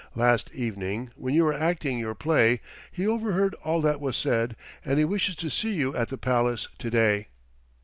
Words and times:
Last 0.15 0.49
evening, 0.55 1.11
when 1.15 1.35
you 1.35 1.43
were 1.43 1.53
acting 1.53 1.99
your 1.99 2.15
play, 2.15 2.59
he 2.91 3.05
overheard 3.05 3.53
all 3.63 3.81
that 3.81 4.01
was 4.01 4.17
said, 4.17 4.55
and 4.83 4.97
he 4.97 5.05
wishes 5.05 5.35
to 5.35 5.49
see 5.51 5.73
you 5.73 5.95
at 5.95 6.07
the 6.07 6.17
palace 6.17 6.67
to 6.79 6.89
day." 6.89 7.27